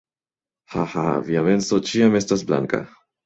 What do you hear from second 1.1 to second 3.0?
Via menso ĉiam estas blanka